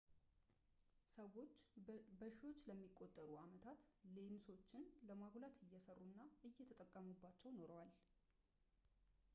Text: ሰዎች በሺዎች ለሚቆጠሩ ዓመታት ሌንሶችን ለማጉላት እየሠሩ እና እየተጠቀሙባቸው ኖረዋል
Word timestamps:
ሰዎች 1.15 1.57
በሺዎች 2.19 2.61
ለሚቆጠሩ 2.69 3.29
ዓመታት 3.43 3.83
ሌንሶችን 4.15 4.83
ለማጉላት 5.09 5.61
እየሠሩ 5.67 5.99
እና 6.11 6.19
እየተጠቀሙባቸው 6.49 7.55
ኖረዋል 7.61 7.93